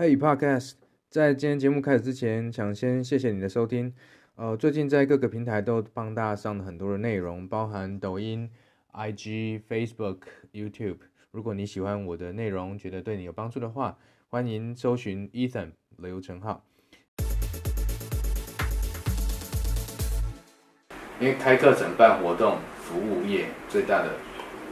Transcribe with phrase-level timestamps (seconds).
[0.00, 0.76] Hey Podcast，
[1.10, 3.92] 在今天节目开始之前，想先谢谢你的收听。
[4.34, 8.50] 呃，最近在各个平台都帮大家上了很多的内容，包含抖音、
[8.94, 10.20] IG、Facebook、
[10.54, 11.00] YouTube。
[11.32, 13.98] 如果你喜欢我的内容，觉得对你有帮助的话，
[14.30, 16.64] 欢迎搜寻 Ethan 刘成浩。
[21.20, 24.14] 因为开课程办活动，服务业最大的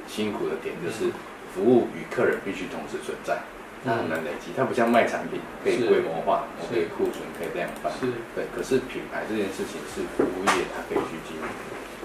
[0.07, 1.13] 辛苦的点就是
[1.53, 3.43] 服务与客人必须同时存在。
[3.85, 7.93] 它很难累积，它不像卖产品可以规模化，我可以库存可以量贩，
[8.35, 8.47] 对。
[8.55, 11.47] 可是品牌这件事情是服务业，它可以去经营，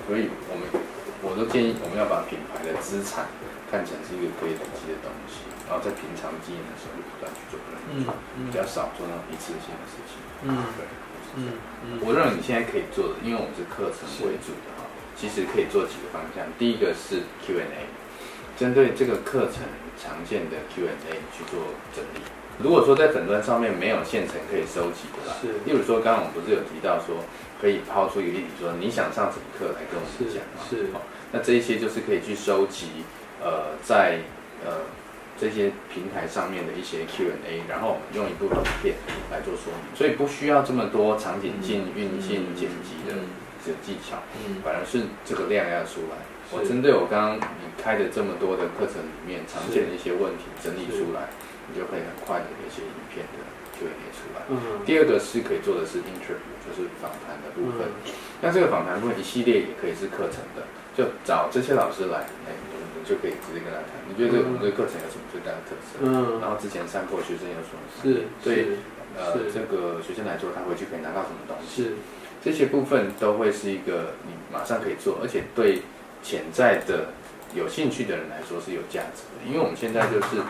[0.08, 0.70] 所以我们
[1.26, 3.26] 我都建议我们要把品牌的资产
[3.72, 7.58] 看成是一个可以累积的东西，然后在平常经营的时候就不断去做，
[7.90, 8.06] 嗯，
[8.46, 10.86] 比较少做那种一次性的事情，嗯，对，
[11.40, 11.42] 嗯
[11.88, 11.88] 嗯。
[12.06, 17.88] 我认为你现在可以做的，因为我们是课程为主的哈，其实可以做几个方向，第一个是 Q&A，
[18.64, 19.60] 针对这个课程。
[19.96, 21.62] 常见的 Q&A 去做
[21.96, 22.20] 整理。
[22.58, 25.48] 如果说在诊断上面没有现成可以收集的啦，是。
[25.64, 27.16] 例如说，刚刚我们不是有提到说，
[27.62, 30.66] 可以抛出一个例子，说你想上什么课来跟我们讲吗？
[30.68, 30.78] 是。
[30.78, 30.86] 是。
[31.32, 33.06] 那这一些就是可以去收集，
[33.40, 34.20] 呃，在
[34.66, 34.82] 呃
[35.40, 38.96] 这些平台上面的一些 Q&A，然后我们用一部影片
[39.32, 43.16] 来做说明，所以不需要这么多场景进运镜剪辑的
[43.64, 46.18] 这个技巧，嗯，反而是这个量要出来。
[46.54, 51.34] 我针对我刚刚你开的这么多的课程里面常见的一些问题整理出来，
[51.66, 53.42] 你就可以很快的一些影片的
[53.74, 54.46] 就会列出来。
[54.54, 54.86] 嗯。
[54.86, 57.90] 第二个是可以做的是 interview，就是访谈的部分。
[58.40, 60.62] 那这个访谈部分一系列也可以是课程的，
[60.94, 62.54] 就找这些老师来，哎，
[62.94, 63.98] 你就可以直接跟他谈。
[64.06, 66.06] 你觉得我们这个课程有什么最大的特色？
[66.06, 66.38] 嗯。
[66.38, 67.82] 然后之前上课学生有什么？
[67.98, 68.30] 是。
[68.46, 68.78] 对，
[69.18, 71.84] 呃，这个学生来做，他回去可以拿到什么东西？
[71.84, 71.90] 是。
[72.44, 75.82] 这些部分都会是一个你马上可以做，而且对。
[76.24, 77.10] 潜在的
[77.54, 80.42] 有兴趣的人来说是有价值的，因为我们现在就是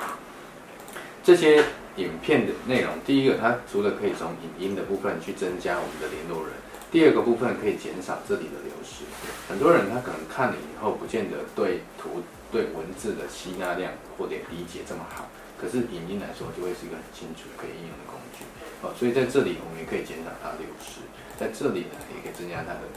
[1.24, 1.64] 这些
[1.98, 2.94] 影片的内容。
[3.06, 6.54] 第一个，它除了可以从影音的部分去增加我们的联络人；
[6.92, 9.04] 第二个部分可以减少这里的流失。
[9.50, 12.22] 很多人他可能看了以后，不见得对图、
[12.52, 15.28] 对文字的吸纳量或者理解这么好，
[15.60, 18.46] 可是影音来说就会是一个很清楚可以应用的工具。
[18.82, 21.02] 哦，所以在这里我们也可以减少它流失，
[21.40, 22.88] 在这里呢也可以增加它的。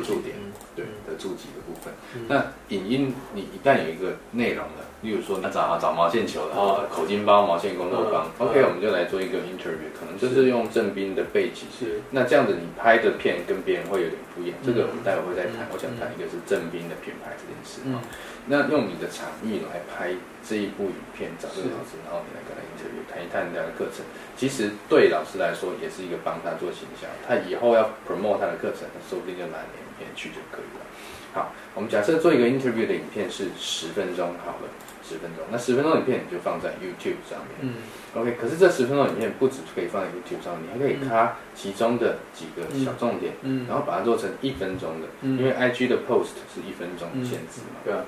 [0.00, 0.36] 接触点，
[0.74, 1.92] 对的注记的部分。
[2.28, 11.66] 那影音你一旦有一个内容了，例如说你要找找毛线球的啊，口金包、毛线工作坊，OK，我们就来做一个 interview，可能就是用正滨的背景。
[11.76, 12.00] 是。
[12.10, 15.68] 那这样子你拍的片跟别人会有点不一样，这个我们待会会再谈。
[15.72, 18.02] 我想谈一个是正滨的品牌这件事啊。
[18.46, 20.10] 那用你的场域来拍
[20.42, 24.02] 这一部影片，找这个老师，然后你来跟他 interview，谈一谈他的课程。
[24.34, 30.86] 其实对老师来说也是一个帮他做形象，他以后要 promote 他的课程，他说不定就拿影片去就可以了。
[31.34, 34.68] 好，我们假设做一个 interview 的影片是十分钟，好了，
[35.02, 35.44] 十分钟。
[35.50, 37.60] 那十分钟影片你就放在 YouTube 上面。
[37.60, 37.74] 嗯。
[38.14, 48.04] OK，可是这十分钟影片不只可以放在 YouTube 上面，你还可以卡其中的几个小重点，嗯，然后把它做成一分钟的，嗯，因为 IG 的 post 是一分钟限制嘛，对啊。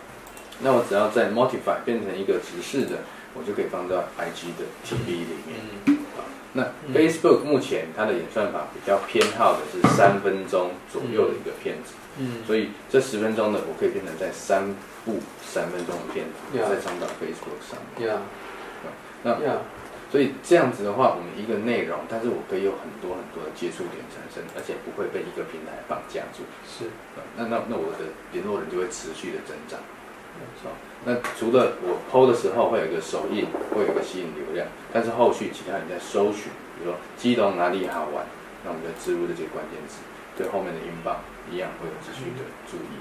[0.60, 2.98] 那我只要在 Modify 变成一个直视的，
[3.32, 5.98] 我就可以放到 IG 的 TV 里面。
[6.54, 6.62] 那
[6.94, 11.94] Facebook 目前它的演算法比较偏好的是三分钟左右的一个片子。
[12.16, 14.62] 嗯，所以这十分钟呢我可以变成在三
[15.04, 18.08] 部三分钟的片子，再上到 Facebook 上面。
[18.08, 18.18] Yeah.
[19.24, 19.58] 那，yeah.
[20.12, 26.46] 所以这样子的话，我们一个内容，但是我可以有很多很多的接触点产生，而且不会被一个平台绑架住。
[26.62, 26.86] 是。
[27.36, 29.80] 那那那我的联络人就会持续的增长。
[31.04, 33.44] 那除了我 PO 的时候会有一个手印，
[33.76, 36.48] 会有一个吸引流量，但是后续其他人在搜寻，
[36.80, 38.24] 比如说基隆哪里好玩，
[38.64, 40.00] 那我们就植入这些关键词，
[40.32, 41.20] 对后面的 inbound
[41.52, 42.96] 一样会有持续的注意。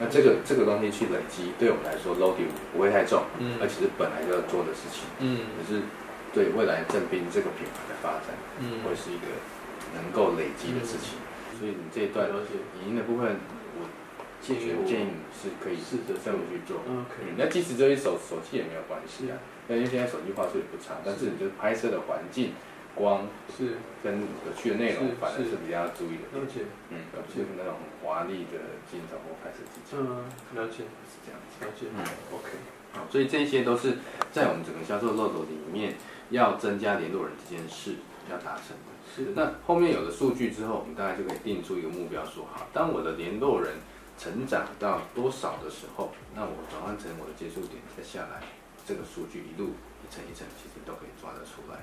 [0.00, 5.84] 那这个这个东西去累积，对我们来说 loading 不会太重，嗯，而且是本来就要做的事情，嗯，可是
[6.32, 8.32] 对未来正兵这个品牌的发展，
[8.64, 9.28] 嗯，会是一个
[9.92, 11.20] 能够累积的事情。
[11.60, 13.36] 所以你这一段都是影音的部分。
[14.42, 17.06] 建议建议是可以试着这么去做，嗯。
[17.38, 19.38] 那即使只有一手手机也没有关系啊，
[19.68, 22.50] 因为现在手机画质也不差，但是你就是拍摄的环境、
[22.96, 26.26] 光是跟有趣的内容，反而是比较注意的。
[26.34, 29.96] 了解，嗯，而不是那种很华丽的镜头或拍摄技巧。
[30.02, 30.26] 嗯，
[30.58, 31.62] 了解，是这样子。
[31.62, 32.02] 了解，嗯
[32.34, 32.50] ，OK。
[32.92, 33.98] 好，所以这些都是
[34.32, 35.94] 在我们整个销售漏斗里面
[36.30, 37.94] 要增加联络人这件事
[38.28, 38.90] 要达成的。
[39.14, 39.32] 是。
[39.36, 43.74] 那后面有了数据之后，我们大概就可以定出一个目标，说好，当我的联络人。
[44.22, 48.40] 成长到多少的时候，那我转换成我的接触点再下来，
[48.86, 51.82] 这个数据一路一层一层，其实都可以抓得出来？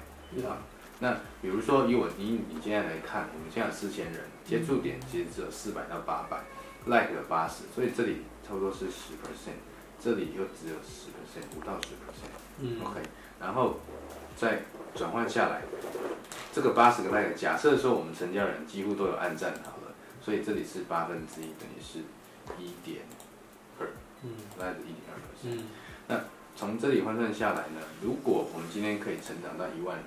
[1.01, 6.39] 那比如说以我以你现在来看，我们现在四千人接触点其实只有四百到八百
[6.85, 9.59] ，like 有八十，所以这里差不多是十 percent，
[10.01, 13.01] 这里又只有十 percent，五到十 percent，嗯，OK，
[13.41, 13.79] 然后
[14.37, 14.63] 再
[14.95, 15.61] 转换下来，
[16.53, 21.99] 这个八十个 like，假设说我们成交人几乎都有按赞好了，所以这里是八分之一，等于是
[22.57, 23.03] 一点
[23.79, 23.87] 二，
[24.23, 25.19] 嗯，大概是一点二。
[25.43, 25.67] 嗯，
[26.07, 26.21] 那
[26.55, 30.05] 从这里换算下来呢，如果我们今天可以成长到一万人，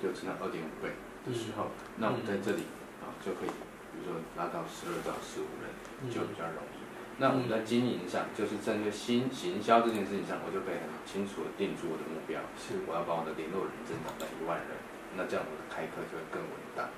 [0.00, 0.92] 就成长二点五倍
[1.26, 2.68] 的时候，嗯、那我们在这里
[3.02, 3.52] 啊就可以，
[3.92, 5.68] 比如说拉到十二到十五人，
[6.08, 6.84] 就比较容易。
[7.16, 14.74] 那我们在经营上，就是针对新行销这件事情上，我就可以很清楚的定出我的目标，是我要把我的联络人增长到一万人，
[15.14, 16.90] 那这样我的开课就会更稳当。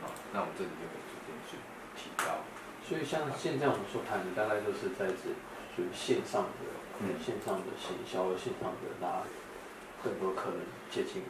[0.00, 1.58] 好，那我这里就可以逐渐去
[1.98, 2.46] 提高。
[2.86, 5.34] 所以像现在我们所谈的，大概就是在这
[5.74, 6.70] 属于线上的，
[7.02, 9.22] 嗯，线上的行销，线上的拉
[10.04, 11.22] 更多客人接近。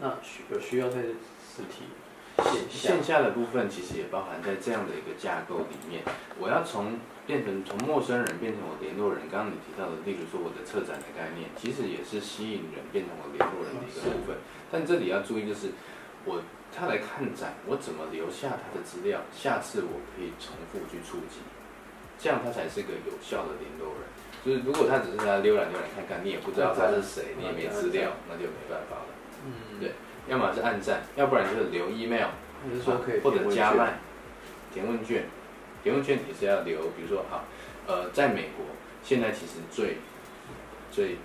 [0.00, 1.90] 那需有需要在实体。
[2.68, 6.02] 线下的部分其实也包含在这样的一个架构里面。
[6.38, 14.36] 我要从变成从陌生人变成我联络人，刚刚你提到的，例如说我的策展的概念，其实也是吸引人变成我联络人的一个部分。
[14.70, 15.70] 但这里要注意就是，
[16.24, 16.42] 我
[16.76, 21.38] 他来看展，我怎么留下他的资料，下次我可以重复去触及，
[22.18, 24.02] 这样他才是个有效的联络人。
[24.44, 29.06] 就是如果他只是来浏览浏览看看，你也不知道他是谁，你也没资料，那就没办法了。
[29.46, 29.92] 嗯，对。
[30.26, 32.28] 要么是按赞，要不然就是留 email，
[33.22, 34.00] 或者加 line
[34.72, 35.24] 填问卷，
[35.82, 36.80] 填问卷也是要留。
[36.96, 37.44] 比如说，好，
[37.86, 38.64] 呃，在美国
[39.02, 39.98] 现在其实最
[40.90, 41.18] 最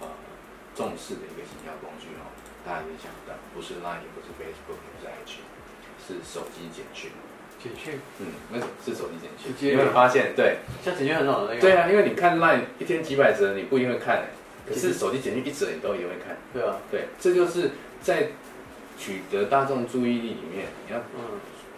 [0.00, 0.08] 呃
[0.74, 2.26] 重视的一个营销工具哦，
[2.64, 5.40] 大家可以想到，不是 line，也不是 Facebook，也不是 IG，
[6.06, 7.10] 是手机简讯。
[7.62, 8.00] 简讯？
[8.20, 9.70] 嗯，那是手机简讯。
[9.72, 10.32] 有没有发现？
[10.34, 11.60] 对，像简讯很好的那个。
[11.60, 14.24] 对啊，因为你看 line 一天几百折，你不一定会看，
[14.68, 16.36] 可是手机简讯一折你都一定会看。
[16.52, 17.70] 对啊，对，这就是。
[18.02, 18.28] 在
[18.98, 20.98] 取得大众注意力里面，你要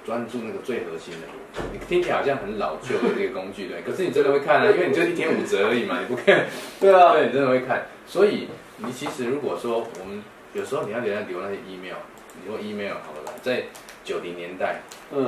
[0.06, 1.26] 专注那个最核心的。
[1.73, 3.82] 你听起来好像很老旧的这个工具，对？
[3.82, 6.46] 可是你真的会看啊，因为你就一天五折而已嘛，你不看？
[6.78, 7.87] 对啊，对，你真的会看。
[8.06, 8.46] 所以
[8.76, 10.23] 你其实如果说我们
[10.54, 11.96] 有时候你要给他留那些 email，
[12.40, 13.64] 你说 email 好了，在
[14.04, 14.82] 九零年代、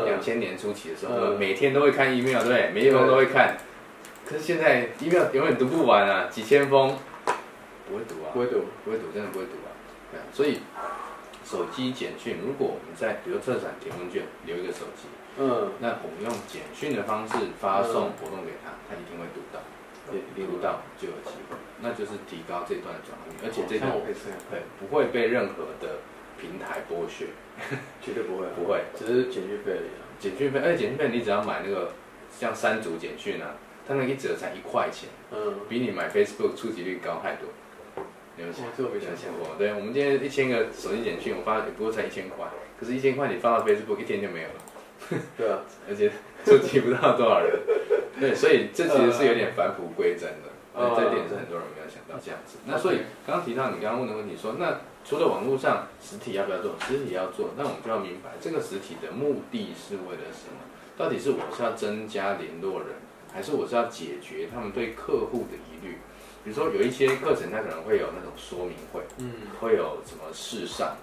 [0.06, 2.70] 两千年初期的时候，每天都会看 email，对不对？
[2.72, 3.56] 每一封都会看。
[4.26, 6.96] 可是现在 email 永远读不完啊，几千封，
[7.88, 9.72] 不会读啊，不会读，不会读，真的不会读啊。
[10.12, 10.60] 对，所以。
[11.44, 15.04] 手机简讯，如果我们在比如特产填问卷留一个手机，
[15.36, 19.60] 嗯，那我们用简讯的方式发送活动给他，他一定会读到，
[20.10, 23.92] 对，读到就有机会，那就是提高这段的转换率，而且这段
[24.50, 25.98] 对不会被任何的
[26.38, 27.26] 平台剥削，
[28.02, 29.90] 绝对不会，不会，只是简讯费而已。
[30.18, 31.92] 简讯费，而且简讯费你只要买那个
[32.30, 33.56] 像三组简讯啊，
[33.86, 37.48] 它那一折才一块钱，嗯，比你买 Facebook 触及率高太多。
[38.36, 38.90] 有想过？
[38.92, 39.54] 没想过。
[39.56, 42.44] 对，我们今天一千个手机简讯，我发也不过才一千块，
[42.78, 44.54] 可是，一千块你发到 Facebook 一天就没有了。
[45.36, 46.10] 对啊， 而且
[46.44, 47.60] 触及不到多少人。
[48.20, 50.52] 对，所以这其实是有点返璞归真的。
[50.74, 52.58] 对，这点是很多人没有想到这样子。
[52.66, 56.74] 那所以刚刚提到你刚刚问的问题说，那除了网络上实体要不要做？
[56.86, 60.58] 实体要做，那我们就要明白这个实体的目的是为了什么？
[60.96, 62.98] 到底是我是要增加联络人，
[63.32, 65.98] 还是我是要解决他们对客户的疑虑？
[66.42, 70.96] 比如说有一些课程，它可能会有那种说明会，嗯，会有什么试上，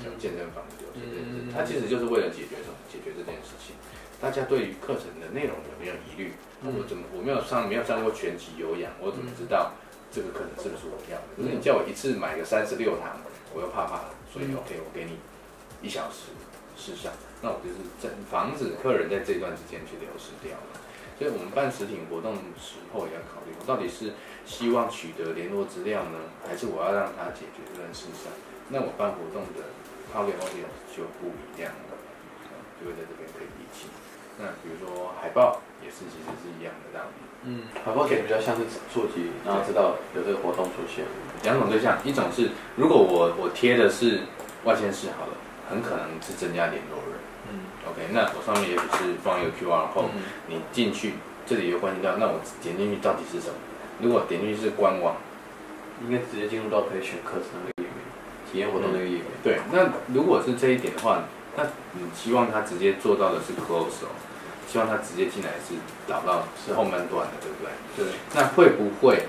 [0.00, 2.76] 像健身房的流程这件事，它其实就是为了解决什么？
[2.92, 3.76] 解决这件事情。
[4.24, 6.32] 大家对于课程的内容有没有疑虑？
[6.64, 9.76] 我怎么我没有上没有上过拳击有氧，我怎么知道
[10.10, 11.36] 这个课程是不是我要的？
[11.36, 13.20] 可是你叫我一次买个三十六堂，
[13.52, 14.16] 我又怕怕了。
[14.32, 15.20] 所以 OK，我给你
[15.84, 16.32] 一小时
[16.72, 17.12] 试上，
[17.44, 20.80] 那我就是在防止客人在这段时间去流失掉了。
[21.20, 24.16] 所以我们办实体活动的时候也要考虑，我到底是
[24.48, 28.32] 希望取得联络资料呢，还是我要让他解决这件事上？
[28.72, 29.68] 那我办活动的
[30.08, 31.92] target audience 就不一样了，
[32.80, 33.92] 就会在这边可以理清。
[34.38, 37.16] 那比如说海报也是其实是一样的道理。
[37.46, 38.62] 嗯，海报也比较像是
[38.92, 41.04] 触及，然后知道有这个活动出现。
[41.42, 44.20] 两种对象，一种是如果我我贴的是
[44.64, 45.36] 外县市好了，
[45.68, 47.20] 很可能是增加联络人。
[47.84, 50.08] OK，那我上面也许是放一个 QR code，
[50.48, 51.12] 你进去
[51.46, 53.54] 这里有关系到，那我点进去到底是什么？
[54.00, 55.16] 如果点进去是官网，
[56.02, 58.00] 应该直接进入到可以选课程那个页面，
[58.50, 59.26] 体验活动那个页面。
[59.44, 61.24] 对，那如果是这一点的话，
[61.56, 64.10] 那你希望他直接做到的是 close 哦，
[64.66, 65.74] 希望他直接进来是
[66.06, 67.70] 导到是后半段的，对不对？
[67.96, 68.14] 对。
[68.34, 69.26] 那会不会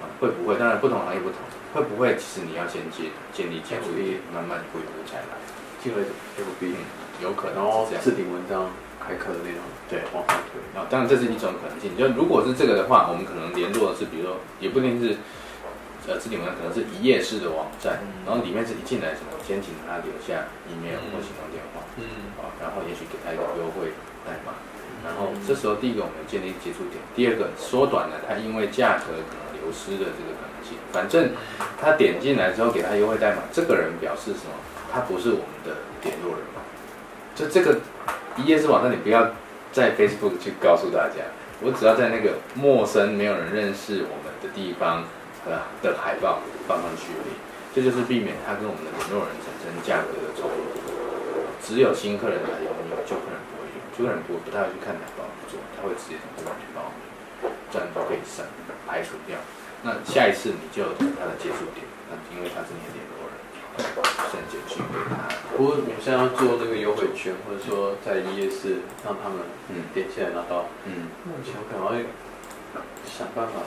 [0.00, 0.06] 啊？
[0.20, 0.56] 会不会？
[0.56, 1.38] 当然不同行业不同，
[1.74, 2.16] 会不会？
[2.16, 3.90] 其实你要先建建立基础，
[4.32, 5.34] 慢慢一步一步才来，
[5.82, 5.98] 进来
[6.36, 6.74] 就不必。
[7.20, 8.70] 有可能是这样置顶文章
[9.02, 9.58] 开课的那种，
[9.90, 10.80] 对，往上推。
[10.80, 11.96] 啊，当然这是一种可能性。
[11.98, 15.16] 就如果是这个的话，我们可能联络的是，比如说，也不一定是，
[16.08, 23.92] 呃，置顶文章可能是一页式的网站，嗯、然后里面是一进来什么，先请他留下 email 或行动电话，嗯，啊，然后也许给他一个优惠
[24.24, 24.56] 代码，
[25.04, 30.80] 然后这时候第一个我们建立接触点，第二个缩短了他因为价格可能流失的这个可能性。
[30.90, 31.36] 反正
[31.78, 34.56] 他点进来之后给他优惠代码，这个人表示什么？
[34.90, 36.64] 他不是我们的联络人嘛。
[37.36, 37.80] 就这个
[38.38, 39.30] 一页式网站，你不要
[39.72, 41.20] 在 Facebook 去告诉大家，
[41.60, 45.04] 我只要在那个陌生、没有人认识我们的地方
[45.48, 47.34] 呃的海报放上去而已。
[47.74, 50.84] 这就是避免他跟我们的联络人产生价格的冲突。
[51.64, 52.70] 只有新客人来用，
[53.04, 58.46] 旧客人不会用，旧客人不不太会去看海报，不做，他会直接从这边去报名，这样就可以删
[58.88, 59.36] 排除掉。
[59.84, 63.36] 那下一次你就有他的接触点，那因为他是你的联络人，
[64.32, 65.28] 先简讯给他。
[65.54, 72.10] 不过我们现在要做那个优惠券，或者说在一页式让他们嗯点起来拿到，嗯，目前可能会
[73.06, 73.62] 想办法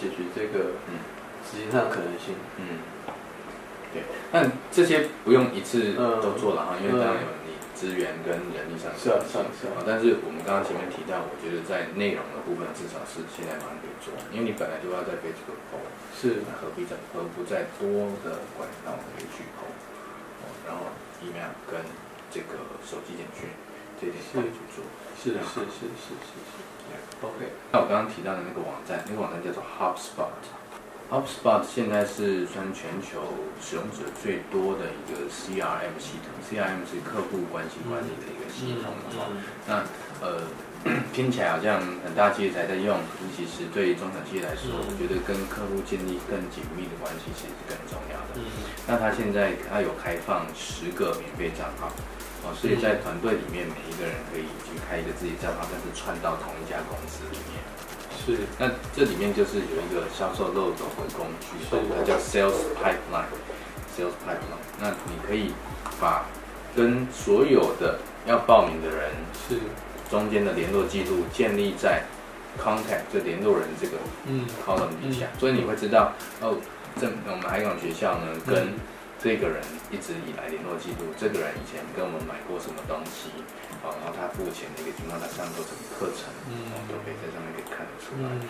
[0.00, 0.96] 解决这个嗯。
[1.44, 2.80] 实际上可能性，嗯。
[3.92, 9.82] 对，但这些不用一次都做了哈，因为当然有你资源跟人力上的是啊是啊是啊。
[9.82, 15.82] 但是我们刚刚前面提到，我觉得在内容的部分，至少是现在马上可以做，因为你本来就要在 Facebook 投，
[16.14, 19.66] 是，那何必在何不在多的管道可以去投，
[20.68, 20.94] 然后
[21.26, 21.82] email 跟
[22.30, 23.50] 这个手机简讯
[24.00, 24.80] 这点可以去做，
[25.20, 26.56] 是是是是是是
[27.20, 27.52] ，OK。
[27.70, 30.32] 那我刚刚提到的那个网站，那个网站叫做 HubSpot。
[31.10, 33.20] HubSpot 现在是算全球
[33.60, 39.34] 使用者最多的一个 CRM 系统，CRM 是客户关系管理的一个系统嘛。
[39.66, 39.82] 那
[40.22, 40.46] 呃，
[41.12, 42.96] 听起来好像很大企业才在用，
[43.36, 48.40] 其实对于中小企业来说，我觉得跟客户建立更紧密的关系其实是更重要的。
[48.86, 51.90] 那它现在它有开放十个免费账号，
[52.42, 57.60] 哦，所以在团队里面每一个人可以去开一个自己账号，但是串到同一家公司里面。
[58.20, 64.64] 是，那这里面就是有一个销售漏斗的工具，它叫 Sales Pipeline，Sales Pipeline。
[64.80, 65.52] 那你可以
[66.00, 66.26] 把
[66.76, 69.10] 跟所有的要报名的人
[69.48, 69.56] 是。
[70.10, 72.02] 中间的联络记录建立在
[72.58, 73.92] Contact 就联络人这个
[74.26, 74.44] 嗯。
[74.66, 76.56] column 底下，所以你会知道哦，
[77.00, 78.74] 这我们海港学校呢跟
[79.22, 79.60] 这个人
[79.92, 83.28] 一直以来联络记录，这个人以前跟我们买过什么东西。
[83.84, 88.32] 好，然后他付钱的一个情况，他上过什么课程，嗯，都可以在上面可以看得出来。
[88.32, 88.48] 嗯、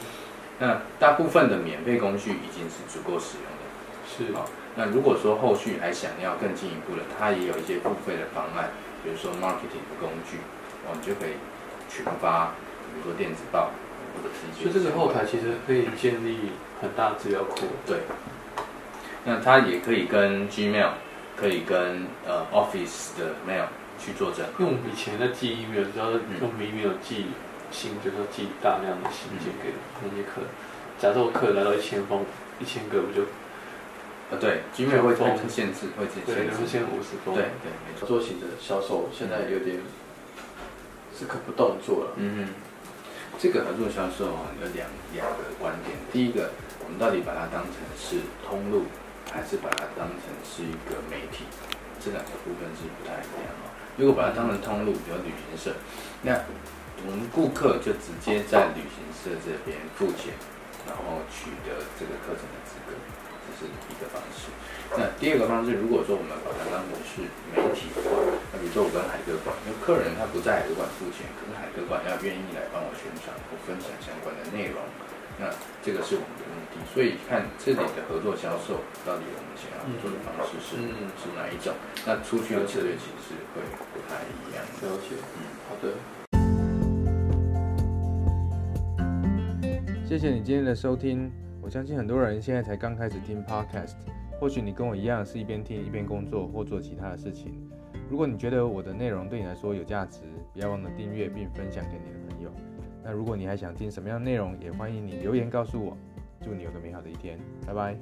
[0.63, 3.67] 那大部分的免费工具已经是足够使用的，
[4.07, 4.47] 是好。
[4.79, 8.71] 那如果说后续还想要更进一步的，它也有一些付费的方案，
[9.03, 10.39] 比如说 marketing 的工具，
[10.87, 11.35] 我们就可以
[11.91, 12.55] 群发，
[12.95, 13.75] 比如说电子报
[14.15, 14.71] 或者是一些。
[14.71, 17.67] 所以这个后台其实可以建立很大资料库。
[17.87, 18.07] 对。
[19.25, 20.91] 那它也可以跟 Gmail，
[21.37, 23.67] 可以跟呃 Office 的 Mail。
[24.01, 27.27] 去作证，用以前的记忆没有，只要用 email 寄
[27.71, 30.49] 信，就是说寄大量的信件给那些客人。
[30.99, 32.25] 假设我客人来到一千封，
[32.59, 33.21] 一千个不就？
[34.31, 37.35] 呃，对，Gmail 会封限制，会限制，对，会限五十封。
[37.35, 38.09] 对对，没错。
[38.09, 39.77] 做型的销售现在有点
[41.13, 42.13] 是可不动作了。
[42.17, 42.49] 嗯嗯。
[43.39, 45.95] 这个合作销售啊，有两两个观点。
[46.11, 46.49] 第一个，
[46.83, 48.17] 我们到底把它当成是
[48.49, 48.85] 通路，
[49.31, 51.47] 还是把它当成是一个媒体？
[52.03, 53.71] 这两个部分是不太一样啊。
[53.97, 55.77] 如果把它当成通路，比如旅行社，
[56.23, 56.33] 那
[57.05, 60.33] 我们顾客就直接在旅行社这边付钱，
[60.89, 62.97] 然后取得这个课程的资格，
[63.45, 64.49] 这是一个方式。
[64.97, 68.17] 那第二个方式，如果说我们把它当成是媒体的话，
[68.51, 74.81] 那比如说我跟海哥馆，因为客人他不在海哥馆付钱，可是海哥馆要愿意来帮我宣传或分享相关的内容。
[75.41, 75.49] 那
[75.83, 81.73] 这个是我们的目的，所以看这里的合作销售到底我们想要做的方式是、嗯、是哪一种？
[82.07, 84.61] 那出去的策略其实会不太一样。
[84.85, 85.97] 了解，嗯，好的。
[90.07, 91.33] 谢谢你今天的收听。
[91.63, 93.95] 我相信很多人现在才刚开始听 Podcast，
[94.39, 97.67] 或许你跟我一样是一边听一边工作或做其他的事情。
[98.11, 100.21] 如果你觉得我的内容对你来说有价值，
[100.53, 102.51] 不要忘了订阅并分享给你的朋友。
[103.03, 105.97] 那如果你还想听什么样的内容，也欢迎你留言告诉我。
[106.43, 107.95] 祝你有个美好的一天，拜拜。